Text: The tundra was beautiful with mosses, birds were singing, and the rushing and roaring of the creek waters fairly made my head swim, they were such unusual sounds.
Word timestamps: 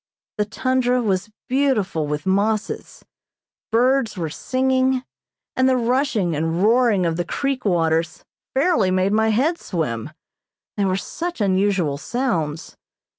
The 0.39 0.45
tundra 0.45 0.99
was 0.99 1.29
beautiful 1.47 2.07
with 2.07 2.25
mosses, 2.25 3.05
birds 3.71 4.17
were 4.17 4.31
singing, 4.31 5.03
and 5.55 5.69
the 5.69 5.77
rushing 5.77 6.35
and 6.35 6.63
roaring 6.63 7.05
of 7.05 7.17
the 7.17 7.23
creek 7.23 7.65
waters 7.65 8.25
fairly 8.55 8.89
made 8.89 9.11
my 9.13 9.29
head 9.29 9.59
swim, 9.59 10.09
they 10.75 10.85
were 10.85 10.97
such 10.97 11.39
unusual 11.39 11.99
sounds. 11.99 12.75